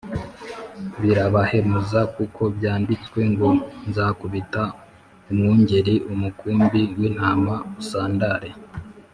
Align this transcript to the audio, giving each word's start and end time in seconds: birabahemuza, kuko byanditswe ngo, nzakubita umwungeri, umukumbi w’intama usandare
birabahemuza, 1.01 1.99
kuko 2.15 2.41
byanditswe 2.57 3.19
ngo, 3.31 3.49
nzakubita 3.87 4.63
umwungeri, 5.31 5.95
umukumbi 6.13 6.81
w’intama 6.97 7.55
usandare 7.81 8.49